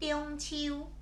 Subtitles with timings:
[0.00, 0.97] 中秋。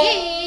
[0.00, 0.39] Hey!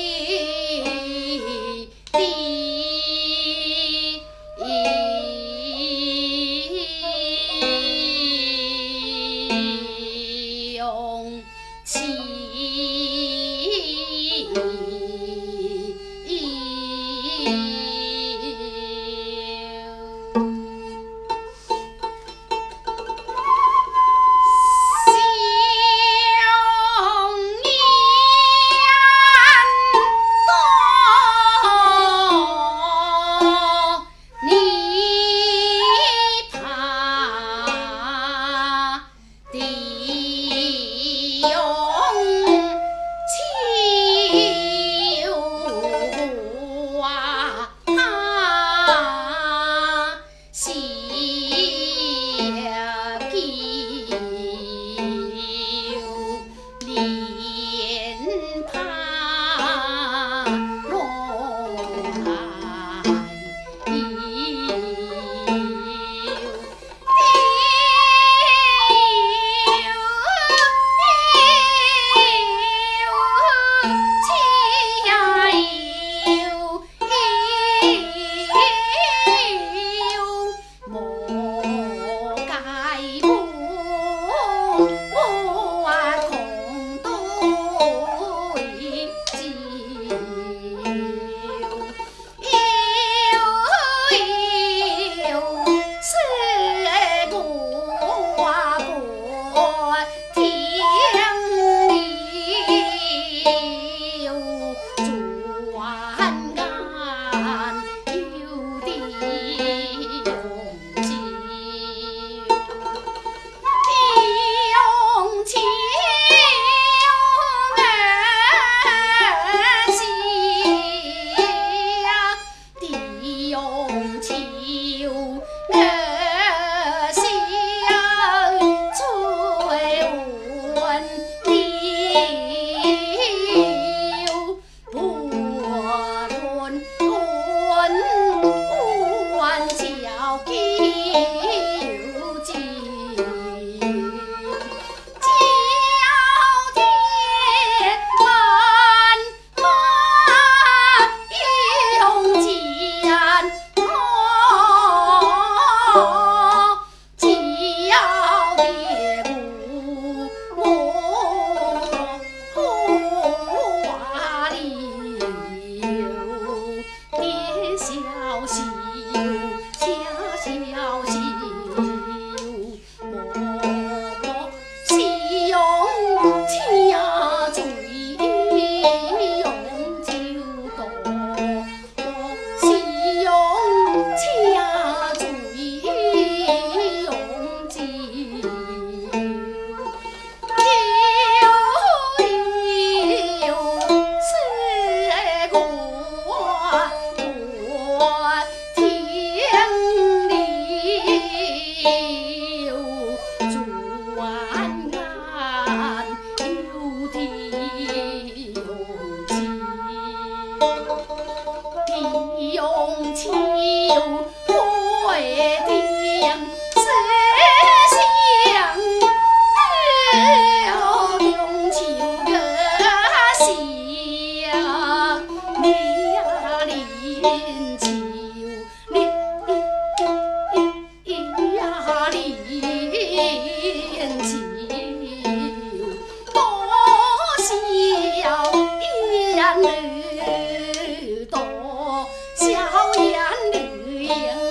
[243.16, 244.43] Anh.